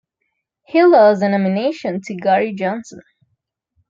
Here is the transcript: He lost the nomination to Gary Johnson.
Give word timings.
He 0.65 0.81
lost 0.83 1.19
the 1.19 1.29
nomination 1.29 2.01
to 2.01 2.15
Gary 2.15 2.53
Johnson. 2.55 3.01